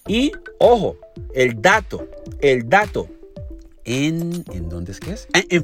Y 0.07 0.31
ojo, 0.59 0.97
el 1.33 1.61
dato, 1.61 2.07
el 2.39 2.69
dato. 2.69 3.09
En, 3.87 4.43
¿En 4.53 4.67
dónde 4.67 4.91
es 4.91 4.99
que 4.99 5.11
es? 5.11 5.27
En, 5.33 5.45
en 5.49 5.63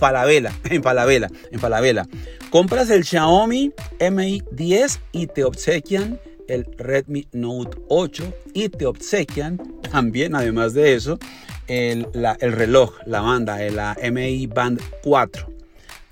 en 0.63 0.81
Falabella, 0.81 1.29
en 1.51 1.59
Falabella. 1.59 2.07
Compras 2.49 2.89
el 2.89 3.03
Xiaomi 3.03 3.73
Mi 4.11 4.41
10 4.49 4.99
y 5.11 5.27
te 5.27 5.43
obsequian 5.43 6.19
el 6.47 6.65
Redmi 6.77 7.27
Note 7.33 7.77
8 7.89 8.33
y 8.53 8.69
te 8.69 8.85
obsequian 8.85 9.57
también, 9.91 10.35
además 10.35 10.73
de 10.73 10.95
eso, 10.95 11.19
el, 11.67 12.07
reloj, 12.13 12.93
la 13.05 13.19
banda, 13.19 13.57
la 13.71 13.97
MI 14.11 14.47
Band 14.47 14.81
4. 15.03 15.51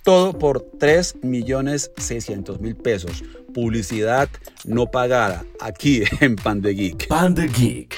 Todo 0.03 0.37
por 0.37 0.61
3 0.79 1.23
millones 1.23 1.91
600 1.95 2.59
mil 2.59 2.75
pesos. 2.75 3.23
Publicidad 3.53 4.27
no 4.65 4.87
pagada 4.91 5.45
aquí 5.61 6.03
en 6.19 6.35
Pan 6.35 6.61
de 6.61 6.73
Geek. 6.73 7.07
Pan 7.07 7.35
Geek. 7.47 7.95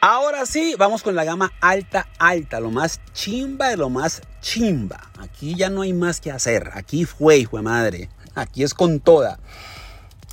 Ahora 0.00 0.44
sí, 0.46 0.74
vamos 0.78 1.02
con 1.02 1.14
la 1.14 1.24
gama 1.24 1.52
alta, 1.60 2.06
alta, 2.18 2.60
lo 2.60 2.70
más 2.70 3.00
chimba 3.12 3.68
de 3.68 3.76
lo 3.76 3.88
más 3.88 4.22
chimba. 4.40 5.10
Aquí 5.18 5.54
ya 5.54 5.70
no 5.70 5.82
hay 5.82 5.92
más 5.92 6.20
que 6.20 6.30
hacer. 6.30 6.70
Aquí 6.74 7.04
fue, 7.06 7.38
hijo 7.38 7.56
de 7.56 7.62
madre. 7.62 8.10
Aquí 8.34 8.62
es 8.62 8.74
con 8.74 9.00
toda. 9.00 9.38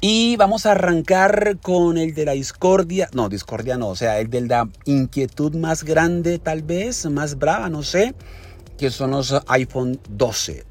Y 0.02 0.36
vamos 0.36 0.66
a 0.66 0.72
arrancar 0.72 1.60
con 1.62 1.98
el 1.98 2.14
de 2.14 2.26
la 2.26 2.34
discordia, 2.34 3.10
no, 3.14 3.30
discordia 3.30 3.78
no, 3.78 3.88
o 3.88 3.96
sea, 3.96 4.20
el 4.20 4.30
de 4.30 4.42
la 4.42 4.70
inquietud 4.84 5.56
más 5.56 5.86
grande 5.86 6.40
tal 6.40 6.62
vez, 6.62 7.06
más 7.06 7.40
brava, 7.40 7.70
no 7.70 7.84
sé, 7.84 8.14
que 8.78 8.92
son 8.92 9.12
los 9.12 9.34
iPhone 9.48 10.02
12. 10.10 10.66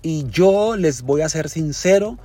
Y 0.00 0.26
yo 0.30 0.76
les 0.76 1.02
voy 1.02 1.20
a 1.20 1.28
ser 1.28 1.50
sincero, 1.50 2.18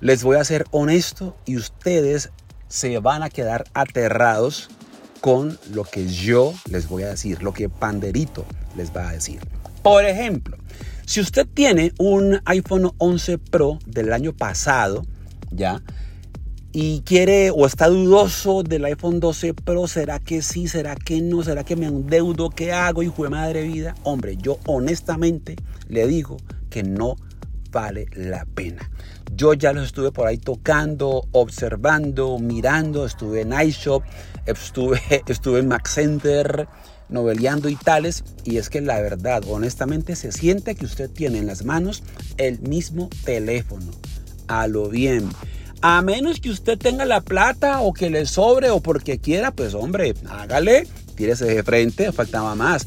les 0.00 0.24
voy 0.24 0.38
a 0.38 0.44
ser 0.44 0.64
honesto 0.72 1.36
y 1.44 1.56
ustedes 1.56 2.30
se 2.66 2.98
van 2.98 3.22
a 3.22 3.30
quedar 3.30 3.66
aterrados 3.72 4.70
con 5.22 5.56
lo 5.72 5.84
que 5.84 6.08
yo 6.08 6.52
les 6.68 6.88
voy 6.88 7.04
a 7.04 7.10
decir, 7.10 7.42
lo 7.44 7.54
que 7.54 7.68
Panderito 7.68 8.44
les 8.76 8.94
va 8.94 9.08
a 9.08 9.12
decir. 9.12 9.40
Por 9.82 10.04
ejemplo, 10.04 10.58
si 11.06 11.20
usted 11.20 11.46
tiene 11.46 11.92
un 11.98 12.40
iPhone 12.44 12.90
11 12.98 13.38
Pro 13.38 13.78
del 13.86 14.12
año 14.12 14.32
pasado, 14.32 15.06
¿ya? 15.52 15.80
Y 16.72 17.02
quiere 17.02 17.52
o 17.52 17.66
está 17.66 17.86
dudoso 17.86 18.64
del 18.64 18.84
iPhone 18.84 19.20
12 19.20 19.54
Pro, 19.54 19.86
¿será 19.86 20.18
que 20.18 20.42
sí? 20.42 20.66
¿Será 20.66 20.96
que 20.96 21.20
no? 21.20 21.44
¿Será 21.44 21.62
que 21.62 21.76
me 21.76 21.86
endeudo? 21.86 22.50
¿Qué 22.50 22.72
hago, 22.72 23.04
hijo 23.04 23.22
de 23.22 23.30
madre 23.30 23.62
vida? 23.62 23.94
Hombre, 24.02 24.36
yo 24.36 24.58
honestamente 24.66 25.54
le 25.88 26.04
digo 26.08 26.36
que 26.68 26.82
no 26.82 27.14
vale 27.70 28.06
la 28.14 28.44
pena. 28.44 28.90
Yo 29.34 29.54
ya 29.54 29.72
los 29.72 29.86
estuve 29.86 30.10
por 30.10 30.26
ahí 30.26 30.38
tocando, 30.38 31.28
observando, 31.32 32.38
mirando, 32.38 33.06
estuve 33.06 33.42
en 33.42 33.52
iShop, 33.52 34.02
estuve, 34.46 35.00
estuve 35.26 35.60
en 35.60 35.68
Mac 35.68 35.88
Center, 35.88 36.68
noveleando 37.08 37.68
y 37.68 37.76
tales. 37.76 38.24
Y 38.44 38.56
es 38.56 38.70
que 38.70 38.80
la 38.80 39.00
verdad, 39.00 39.42
honestamente, 39.48 40.16
se 40.16 40.32
siente 40.32 40.74
que 40.74 40.84
usted 40.84 41.10
tiene 41.10 41.38
en 41.38 41.46
las 41.46 41.64
manos 41.64 42.02
el 42.36 42.60
mismo 42.60 43.08
teléfono 43.24 43.92
a 44.48 44.66
lo 44.66 44.88
bien. 44.88 45.28
A 45.80 46.00
menos 46.02 46.40
que 46.40 46.50
usted 46.50 46.78
tenga 46.78 47.04
la 47.04 47.20
plata 47.20 47.80
o 47.80 47.92
que 47.92 48.08
le 48.08 48.26
sobre 48.26 48.70
o 48.70 48.80
porque 48.80 49.18
quiera, 49.18 49.50
pues 49.50 49.74
hombre, 49.74 50.14
hágale, 50.28 50.86
tírese 51.16 51.46
de 51.46 51.62
frente, 51.62 52.12
faltaba 52.12 52.54
más. 52.54 52.86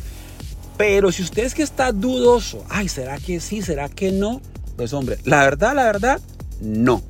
Pero 0.77 1.11
si 1.11 1.23
usted 1.23 1.43
es 1.43 1.53
que 1.53 1.63
está 1.63 1.91
dudoso, 1.91 2.63
ay, 2.69 2.87
¿será 2.87 3.17
que 3.17 3.39
sí? 3.39 3.61
¿Será 3.61 3.89
que 3.89 4.11
no? 4.11 4.41
Pues 4.75 4.93
hombre, 4.93 5.17
la 5.23 5.43
verdad, 5.43 5.75
la 5.75 5.83
verdad, 5.83 6.21
no. 6.61 7.01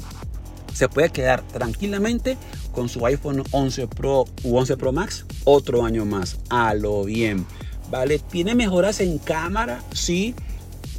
Se 0.74 0.90
puede 0.90 1.10
quedar 1.10 1.42
tranquilamente 1.42 2.38
con 2.75 2.89
su 2.89 3.05
iPhone 3.05 3.44
11 3.50 3.88
Pro 3.88 4.25
u 4.44 4.58
11 4.58 4.77
Pro 4.77 4.91
Max 4.91 5.25
otro 5.46 5.84
año 5.84 6.05
más, 6.05 6.38
a 6.50 6.74
lo 6.74 7.05
bien. 7.05 7.46
¿Vale? 7.89 8.20
Tiene 8.20 8.53
mejoras 8.53 9.00
en 9.00 9.17
cámara, 9.17 9.82
sí 9.94 10.36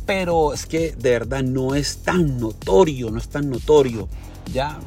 pero 0.07 0.55
es 0.55 0.67
que 0.67 0.93
de 0.93 1.11
verdad 1.11 1.43
no 1.43 1.75
es 1.75 1.99
tan 1.99 2.39
notorio, 2.39 3.11
no 3.11 3.19
es 3.19 3.29
tan 3.29 3.51
notorio. 3.51 4.09
Ya 4.55 4.79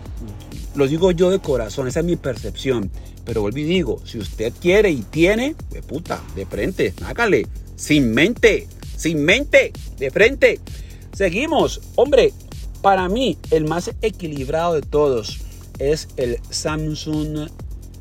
lo 0.76 0.88
digo 0.88 1.12
yo 1.12 1.30
de 1.30 1.40
corazón, 1.40 1.88
esa 1.88 2.00
es 2.00 2.06
mi 2.06 2.16
percepción. 2.16 2.90
Pero 3.26 3.42
vuelvo 3.42 3.60
y 3.60 3.64
digo, 3.64 4.02
si 4.06 4.18
usted 4.18 4.54
quiere 4.60 4.90
y 4.90 5.02
tiene, 5.04 5.56
de 5.72 5.84
puta, 5.84 6.24
de 6.36 6.46
frente, 6.46 6.94
hágale, 7.06 7.46
sin 7.76 8.12
mente, 8.14 8.68
sin 8.96 9.24
mente, 9.24 9.74
de 9.98 10.10
frente. 10.10 10.60
Seguimos, 11.14 11.82
hombre, 11.96 12.34
para 12.82 13.10
mí 13.10 13.38
el 13.52 13.66
más 13.66 13.92
equilibrado 14.02 14.74
de 14.74 14.82
todos 14.82 15.42
es 15.80 16.10
el 16.18 16.40
Samsung 16.50 17.50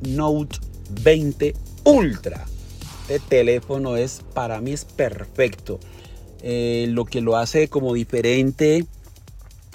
Note 0.02 0.58
20 1.02 1.54
Ultra. 1.85 2.44
Este 3.08 3.20
teléfono 3.28 3.97
es, 3.97 4.23
para 4.35 4.61
mí 4.61 4.73
es 4.73 4.85
perfecto. 4.85 5.80
Eh, 6.42 6.87
lo 6.90 7.04
que 7.04 7.20
lo 7.20 7.37
hace 7.37 7.68
como 7.68 7.94
diferente 7.94 8.85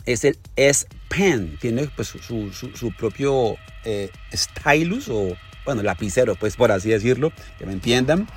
es 0.05 0.24
el 0.24 0.38
S 0.55 0.86
Pen. 1.10 1.57
Tiene 1.60 1.89
pues 1.95 2.10
su, 2.10 2.93
propio 2.98 3.55
eh, 3.86 4.10
stylus 4.33 5.10
o, 5.10 5.36
bueno, 5.65 5.81
lapicero, 5.81 6.36
pues 6.36 6.55
por 6.55 6.72
así 6.72 6.89
decirlo, 6.89 7.31
que 7.57 7.65
me 7.65 7.74
entiendan. 7.74 8.27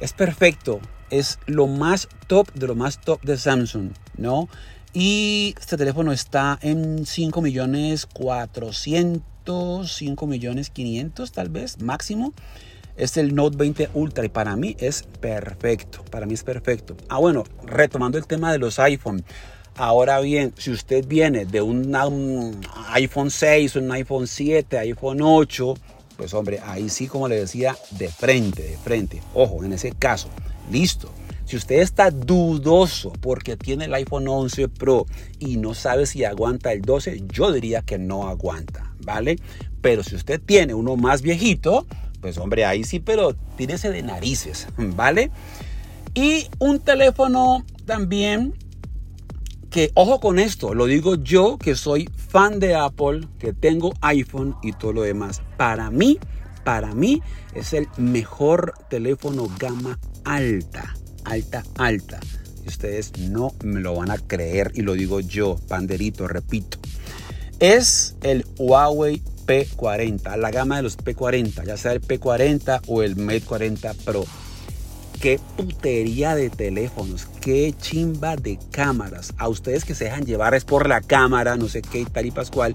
Es 0.00 0.12
perfecto. 0.12 0.80
Es 1.10 1.38
lo 1.46 1.66
más 1.66 2.08
top 2.26 2.52
de 2.54 2.66
lo 2.68 2.74
más 2.74 3.00
top 3.00 3.20
de 3.22 3.36
Samsung, 3.36 3.90
¿no? 4.16 4.48
Y 4.92 5.54
este 5.60 5.76
teléfono 5.76 6.12
está 6.12 6.58
en 6.62 7.06
5 7.06 7.40
millones 7.42 8.06
400, 8.06 9.92
5 9.92 10.26
millones 10.26 10.70
500 10.70 11.30
tal 11.30 11.48
vez, 11.48 11.80
máximo. 11.80 12.32
Es 12.96 13.16
el 13.16 13.34
Note 13.34 13.56
20 13.56 13.90
Ultra 13.94 14.24
y 14.24 14.28
para 14.28 14.56
mí 14.56 14.76
es 14.80 15.04
perfecto. 15.20 16.04
Para 16.10 16.26
mí 16.26 16.34
es 16.34 16.42
perfecto. 16.42 16.96
Ah, 17.08 17.18
bueno, 17.18 17.44
retomando 17.64 18.18
el 18.18 18.26
tema 18.26 18.50
de 18.50 18.58
los 18.58 18.78
iPhone. 18.80 19.24
Ahora 19.76 20.20
bien, 20.20 20.52
si 20.58 20.72
usted 20.72 21.06
viene 21.06 21.46
de 21.46 21.62
un, 21.62 22.60
iPhone 22.88 23.30
6, 23.30 23.76
un 23.76 23.92
iPhone 23.92 24.26
7, 24.26 24.76
iPhone 24.78 25.20
8, 25.22 25.74
pues 26.16 26.34
hombre, 26.34 26.60
ahí 26.64 26.90
sí, 26.90 27.06
como 27.06 27.28
le 27.28 27.36
decía, 27.36 27.76
de 27.92 28.08
frente, 28.08 28.62
de 28.62 28.76
frente. 28.76 29.22
Ojo, 29.34 29.64
en 29.64 29.72
ese 29.72 29.92
caso, 29.92 30.28
listo. 30.70 31.10
Si 31.50 31.56
usted 31.56 31.80
está 31.80 32.12
dudoso 32.12 33.12
porque 33.20 33.56
tiene 33.56 33.86
el 33.86 33.94
iPhone 33.94 34.28
11 34.28 34.68
Pro 34.68 35.06
y 35.40 35.56
no 35.56 35.74
sabe 35.74 36.06
si 36.06 36.22
aguanta 36.22 36.72
el 36.72 36.80
12, 36.80 37.24
yo 37.26 37.50
diría 37.50 37.82
que 37.82 37.98
no 37.98 38.28
aguanta, 38.28 38.94
¿vale? 39.00 39.36
Pero 39.80 40.04
si 40.04 40.14
usted 40.14 40.40
tiene 40.40 40.74
uno 40.74 40.94
más 40.94 41.22
viejito, 41.22 41.88
pues 42.20 42.38
hombre, 42.38 42.66
ahí 42.66 42.84
sí, 42.84 43.00
pero 43.00 43.34
tírese 43.56 43.90
de 43.90 44.00
narices, 44.04 44.68
¿vale? 44.76 45.32
Y 46.14 46.46
un 46.60 46.78
teléfono 46.78 47.66
también 47.84 48.54
que, 49.70 49.90
ojo 49.94 50.20
con 50.20 50.38
esto, 50.38 50.72
lo 50.72 50.86
digo 50.86 51.16
yo 51.16 51.58
que 51.58 51.74
soy 51.74 52.08
fan 52.14 52.60
de 52.60 52.76
Apple, 52.76 53.26
que 53.40 53.52
tengo 53.52 53.92
iPhone 54.02 54.54
y 54.62 54.70
todo 54.70 54.92
lo 54.92 55.02
demás. 55.02 55.42
Para 55.56 55.90
mí, 55.90 56.20
para 56.62 56.94
mí 56.94 57.20
es 57.56 57.72
el 57.72 57.88
mejor 57.96 58.74
teléfono 58.88 59.48
gama 59.58 59.98
alta 60.22 60.94
alta, 61.30 61.62
alta. 61.78 62.20
Y 62.64 62.68
ustedes 62.68 63.12
no 63.18 63.54
me 63.64 63.80
lo 63.80 63.94
van 63.94 64.10
a 64.10 64.18
creer 64.18 64.72
y 64.74 64.82
lo 64.82 64.94
digo 64.94 65.20
yo, 65.20 65.58
panderito, 65.68 66.28
repito. 66.28 66.78
Es 67.58 68.16
el 68.22 68.44
Huawei 68.58 69.22
P40, 69.46 70.36
la 70.36 70.50
gama 70.50 70.76
de 70.76 70.82
los 70.82 70.98
P40, 70.98 71.64
ya 71.64 71.76
sea 71.76 71.92
el 71.92 72.00
P40 72.00 72.82
o 72.86 73.02
el 73.02 73.16
Mate 73.16 73.42
40 73.42 73.94
Pro. 74.04 74.24
Qué 75.20 75.38
putería 75.56 76.34
de 76.34 76.48
teléfonos, 76.48 77.26
qué 77.40 77.74
chimba 77.78 78.36
de 78.36 78.58
cámaras. 78.70 79.34
A 79.36 79.48
ustedes 79.48 79.84
que 79.84 79.94
se 79.94 80.04
dejan 80.04 80.24
llevar 80.24 80.54
es 80.54 80.64
por 80.64 80.88
la 80.88 81.02
cámara, 81.02 81.56
no 81.56 81.68
sé 81.68 81.82
qué 81.82 82.06
tal 82.06 82.26
y 82.26 82.30
pascual. 82.30 82.74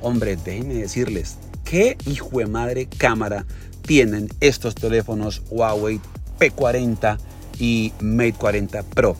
Hombre, 0.00 0.36
déjenme 0.36 0.74
decirles, 0.74 1.36
qué 1.64 1.96
hijo 2.06 2.38
de 2.38 2.46
madre 2.46 2.86
cámara 2.86 3.44
tienen 3.82 4.28
estos 4.40 4.76
teléfonos 4.76 5.42
Huawei 5.50 6.00
P40 6.38 7.18
y 7.60 7.92
Mate 8.00 8.32
40 8.32 8.82
Pro, 8.82 9.16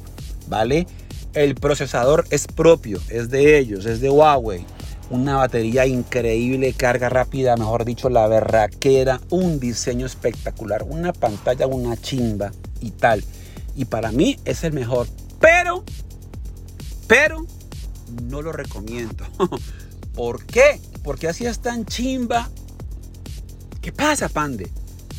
¿vale? 0.48 0.86
El 1.34 1.54
procesador 1.54 2.24
es 2.30 2.48
propio, 2.48 2.98
es 3.08 3.30
de 3.30 3.58
ellos, 3.58 3.86
es 3.86 4.00
de 4.00 4.10
Huawei. 4.10 4.64
Una 5.10 5.36
batería 5.36 5.86
increíble, 5.86 6.72
carga 6.72 7.08
rápida, 7.08 7.56
mejor 7.56 7.84
dicho, 7.84 8.08
la 8.08 8.26
berraquera, 8.26 9.20
un 9.30 9.60
diseño 9.60 10.06
espectacular, 10.06 10.84
una 10.84 11.12
pantalla, 11.12 11.66
una 11.66 11.96
chimba 11.96 12.52
y 12.80 12.92
tal. 12.92 13.22
Y 13.76 13.84
para 13.84 14.12
mí 14.12 14.38
es 14.44 14.64
el 14.64 14.72
mejor. 14.72 15.06
Pero, 15.40 15.84
pero, 17.06 17.46
no 18.22 18.42
lo 18.42 18.52
recomiendo. 18.52 19.24
¿Por 20.14 20.44
qué? 20.46 20.80
Porque 21.02 21.28
así 21.28 21.44
es 21.46 21.60
tan 21.60 21.84
chimba. 21.86 22.48
¿Qué 23.80 23.92
pasa, 23.92 24.28
Pande? 24.28 24.70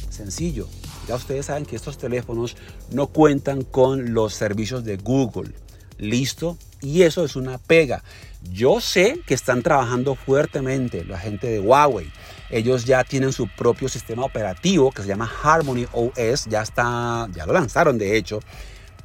Sencillo, 0.10 0.68
ya 1.12 1.18
ustedes 1.18 1.48
saben 1.48 1.66
que 1.66 1.76
estos 1.76 1.98
teléfonos 1.98 2.56
no 2.90 3.08
cuentan 3.08 3.64
con 3.64 4.14
los 4.14 4.34
servicios 4.34 4.86
de 4.86 4.96
Google. 4.96 5.52
¿Listo? 5.98 6.58
Y 6.82 7.02
eso 7.02 7.26
es 7.26 7.36
una 7.36 7.58
pega. 7.58 8.02
Yo 8.50 8.80
sé 8.80 9.20
que 9.28 9.34
están 9.34 9.62
trabajando 9.62 10.16
fuertemente 10.16 11.04
la 11.04 11.20
gente 11.20 11.48
de 11.48 11.60
Huawei. 11.60 12.10
Ellos 12.50 12.86
ya 12.86 13.04
tienen 13.04 13.34
su 13.34 13.50
propio 13.50 13.90
sistema 13.90 14.24
operativo 14.24 14.90
que 14.92 15.02
se 15.02 15.10
llama 15.10 15.30
Harmony 15.44 15.86
OS. 15.92 16.46
Ya 16.46 16.62
está, 16.62 17.28
ya 17.36 17.46
lo 17.46 17.52
lanzaron 17.52 17.98
de 17.98 18.16
hecho. 18.16 18.40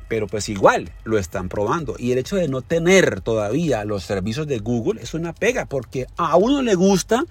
Pero 0.06 0.28
pues 0.28 0.48
igual 0.48 0.92
lo 1.02 1.18
están 1.18 1.48
probando. 1.48 1.96
Y 1.98 2.12
el 2.12 2.18
hecho 2.18 2.37
de 2.37 2.46
no 2.46 2.62
tener 2.62 3.20
todavía 3.20 3.85
los 3.85 4.04
servicios 4.04 4.46
de 4.46 4.61
Google 4.61 5.02
es 5.02 5.12
una 5.12 5.33
pega 5.33 5.66
porque 5.66 6.07
a 6.16 6.37
uno 6.37 6.62
le 6.62 6.76
gusta 6.76 7.24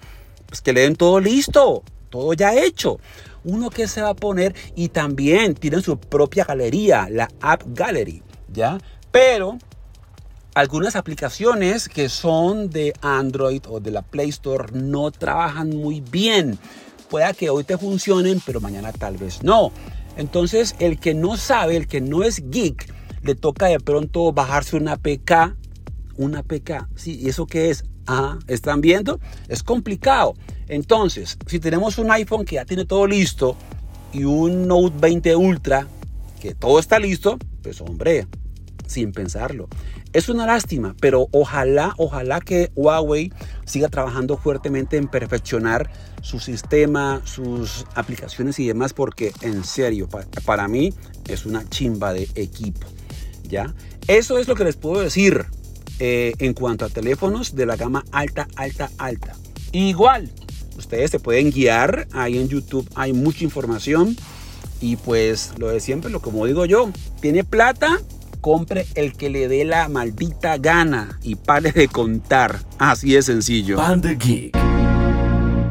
pues, 0.44 0.60
que 0.60 0.74
le 0.74 0.82
den 0.82 0.96
todo 0.96 1.18
listo, 1.18 1.82
todo 2.10 2.34
ya 2.34 2.54
hecho 2.54 3.00
uno 3.46 3.70
que 3.70 3.88
se 3.88 4.02
va 4.02 4.10
a 4.10 4.14
poner 4.14 4.54
y 4.74 4.88
también 4.88 5.54
tienen 5.54 5.80
su 5.80 5.98
propia 5.98 6.44
galería, 6.44 7.08
la 7.10 7.28
App 7.40 7.62
Gallery, 7.68 8.22
¿ya? 8.52 8.78
Pero 9.10 9.56
algunas 10.54 10.96
aplicaciones 10.96 11.88
que 11.88 12.08
son 12.08 12.70
de 12.70 12.92
Android 13.00 13.62
o 13.68 13.78
de 13.78 13.92
la 13.92 14.02
Play 14.02 14.30
Store 14.30 14.72
no 14.72 15.10
trabajan 15.10 15.70
muy 15.70 16.00
bien. 16.00 16.58
Pueda 17.08 17.32
que 17.32 17.50
hoy 17.50 17.62
te 17.62 17.78
funcionen, 17.78 18.42
pero 18.44 18.60
mañana 18.60 18.92
tal 18.92 19.16
vez 19.16 19.42
no. 19.42 19.70
Entonces, 20.16 20.74
el 20.80 20.98
que 20.98 21.14
no 21.14 21.36
sabe, 21.36 21.76
el 21.76 21.86
que 21.86 22.00
no 22.00 22.24
es 22.24 22.50
geek, 22.50 22.92
le 23.22 23.34
toca 23.34 23.66
de 23.66 23.78
pronto 23.78 24.32
bajarse 24.32 24.76
una 24.76 24.96
PK. 24.96 25.56
Una 26.16 26.42
PK, 26.42 26.88
sí, 26.96 27.18
¿y 27.20 27.28
eso 27.28 27.46
qué 27.46 27.70
es? 27.70 27.84
Ah, 28.06 28.38
¿están 28.46 28.80
viendo? 28.80 29.20
Es 29.48 29.62
complicado. 29.62 30.34
Entonces, 30.68 31.38
si 31.46 31.58
tenemos 31.58 31.98
un 31.98 32.10
iPhone 32.10 32.44
que 32.44 32.56
ya 32.56 32.64
tiene 32.64 32.84
todo 32.84 33.06
listo 33.06 33.56
y 34.12 34.24
un 34.24 34.66
Note 34.66 34.96
20 34.98 35.36
Ultra 35.36 35.86
que 36.40 36.54
todo 36.54 36.78
está 36.78 36.98
listo, 36.98 37.38
pues 37.62 37.80
hombre, 37.80 38.26
sin 38.86 39.12
pensarlo. 39.12 39.68
Es 40.12 40.28
una 40.28 40.46
lástima, 40.46 40.94
pero 41.00 41.28
ojalá, 41.32 41.94
ojalá 41.98 42.40
que 42.40 42.70
Huawei 42.74 43.32
siga 43.64 43.88
trabajando 43.88 44.38
fuertemente 44.38 44.96
en 44.96 45.08
perfeccionar 45.08 45.90
su 46.22 46.40
sistema, 46.40 47.20
sus 47.24 47.84
aplicaciones 47.94 48.58
y 48.58 48.66
demás, 48.66 48.92
porque 48.92 49.32
en 49.42 49.62
serio, 49.64 50.08
para, 50.44 50.68
mí 50.68 50.94
es 51.28 51.44
una 51.44 51.68
chimba 51.68 52.12
de 52.12 52.28
equipo. 52.34 52.86
¿ya? 53.44 53.74
Eso 54.08 54.38
es 54.38 54.48
lo 54.48 54.54
que 54.54 54.64
les 54.64 54.76
puedo 54.76 55.02
decir. 55.02 55.46
Eh, 55.98 56.34
en 56.40 56.52
cuanto 56.52 56.84
a 56.84 56.90
teléfonos 56.90 57.54
de 57.54 57.64
la 57.64 57.76
gama 57.76 58.04
alta, 58.12 58.46
alta, 58.56 58.90
alta. 58.98 59.34
Igual, 59.72 60.30
ustedes 60.76 61.10
se 61.10 61.18
pueden 61.18 61.50
guiar, 61.50 62.06
ahí 62.12 62.36
en 62.36 62.48
YouTube 62.48 62.86
hay 62.94 63.14
mucha 63.14 63.44
información 63.44 64.14
y 64.80 64.96
pues 64.96 65.52
lo 65.58 65.68
de 65.68 65.80
siempre, 65.80 66.10
lo 66.10 66.20
como 66.20 66.44
digo 66.44 66.66
yo, 66.66 66.90
tiene 67.20 67.44
plata, 67.44 67.98
compre 68.42 68.86
el 68.94 69.14
que 69.14 69.30
le 69.30 69.48
dé 69.48 69.64
la 69.64 69.88
maldita 69.88 70.58
gana 70.58 71.18
y 71.22 71.34
pare 71.36 71.72
de 71.72 71.88
contar. 71.88 72.60
Así 72.78 73.14
de 73.14 73.22
sencillo. 73.22 73.78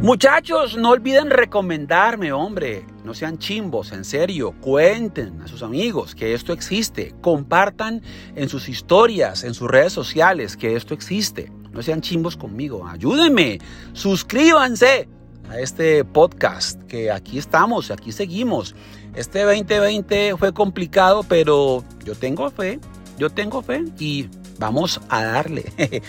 Muchachos, 0.02 0.76
no 0.76 0.90
olviden 0.90 1.30
recomendarme, 1.30 2.32
hombre. 2.32 2.84
No 3.06 3.14
sean 3.14 3.38
chimbos, 3.38 3.92
en 3.92 4.04
serio. 4.04 4.56
Cuenten 4.60 5.40
a 5.44 5.48
sus 5.48 5.62
amigos 5.62 6.16
que 6.16 6.34
esto 6.34 6.54
existe. 6.54 7.14
Compartan 7.22 8.02
en 8.36 8.50
sus 8.50 8.68
historias, 8.68 9.44
en 9.44 9.54
sus 9.54 9.70
redes 9.70 9.94
sociales 9.94 10.58
que 10.58 10.76
esto 10.76 10.96
existe. 10.96 11.52
No 11.72 11.84
sean 11.84 12.02
chimbos 12.02 12.36
conmigo. 12.36 12.88
Ayúdenme. 12.88 13.60
Suscríbanse 13.94 15.08
a 15.50 15.60
este 15.60 16.04
podcast 16.04 16.82
que 16.86 17.12
aquí 17.12 17.38
estamos, 17.38 17.92
aquí 17.92 18.12
seguimos. 18.12 18.74
Este 19.14 19.44
2020 19.44 20.36
fue 20.38 20.52
complicado, 20.52 21.22
pero 21.22 21.84
yo 22.04 22.16
tengo 22.16 22.50
fe. 22.50 22.80
Yo 23.20 23.30
tengo 23.30 23.62
fe 23.62 23.86
y 24.00 24.30
vamos 24.58 25.02
a 25.10 25.24
darle. 25.24 25.72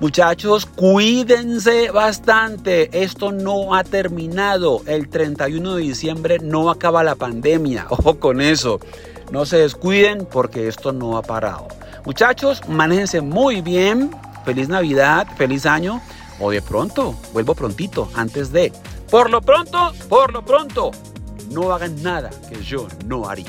Muchachos, 0.00 0.66
cuídense 0.66 1.90
bastante. 1.90 3.02
Esto 3.02 3.32
no 3.32 3.74
ha 3.74 3.82
terminado. 3.82 4.82
El 4.86 5.08
31 5.08 5.76
de 5.76 5.82
diciembre 5.82 6.38
no 6.38 6.70
acaba 6.70 7.02
la 7.02 7.14
pandemia. 7.14 7.86
Ojo 7.90 8.18
con 8.18 8.40
eso. 8.40 8.80
No 9.32 9.46
se 9.46 9.58
descuiden 9.58 10.26
porque 10.30 10.68
esto 10.68 10.92
no 10.92 11.16
ha 11.16 11.22
parado. 11.22 11.68
Muchachos, 12.04 12.60
manéjense 12.68 13.20
muy 13.20 13.62
bien. 13.62 14.10
Feliz 14.44 14.68
Navidad, 14.68 15.26
feliz 15.36 15.66
año. 15.66 16.00
O 16.38 16.50
de 16.50 16.62
pronto, 16.62 17.14
vuelvo 17.32 17.54
prontito, 17.54 18.08
antes 18.14 18.52
de. 18.52 18.72
Por 19.10 19.30
lo 19.30 19.40
pronto, 19.40 19.92
por 20.08 20.32
lo 20.32 20.44
pronto, 20.44 20.90
no 21.50 21.72
hagan 21.72 22.02
nada 22.02 22.30
que 22.48 22.62
yo 22.62 22.86
no 23.06 23.28
haría. 23.28 23.46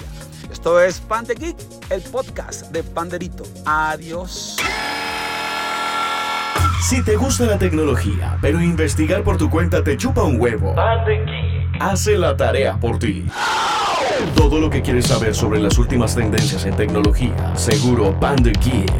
Esto 0.52 0.80
es 0.80 1.00
Pan 1.00 1.26
de 1.26 1.36
Geek, 1.36 1.58
el 1.90 2.02
podcast 2.02 2.72
de 2.72 2.84
Panderito. 2.84 3.44
Adiós. 3.66 4.58
Si 6.82 7.04
te 7.04 7.16
gusta 7.16 7.46
la 7.46 7.58
tecnología, 7.58 8.38
pero 8.42 8.62
investigar 8.62 9.24
por 9.24 9.38
tu 9.38 9.50
cuenta 9.50 9.84
te 9.84 9.98
chupa 9.98 10.24
un 10.24 10.40
huevo, 10.40 10.76
hace 11.80 12.18
la 12.18 12.38
tarea 12.38 12.80
por 12.80 13.00
ti. 13.00 13.26
Todo 14.36 14.60
lo 14.60 14.70
que 14.70 14.82
quieres 14.82 15.08
saber 15.08 15.36
sobre 15.36 15.60
las 15.60 15.78
últimas 15.78 16.16
tendencias 16.16 16.66
en 16.66 16.76
tecnología, 16.76 17.56
seguro 17.56 18.18
Panda 18.20 18.52
Geek 18.52 18.92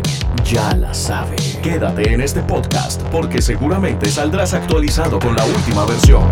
ya 0.44 0.74
la 0.76 0.94
sabe. 0.94 1.36
Quédate 1.62 2.14
en 2.14 2.22
este 2.22 2.42
podcast 2.42 3.02
porque 3.12 3.42
seguramente 3.42 4.10
saldrás 4.10 4.54
actualizado 4.54 5.20
con 5.20 5.36
la 5.36 5.46
última 5.46 5.86
versión. 5.86 6.24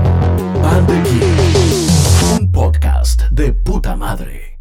Panda 0.62 0.94
Geek, 1.04 2.40
un 2.40 2.52
podcast 2.52 3.24
de 3.30 3.54
puta 3.54 3.96
madre. 3.96 4.55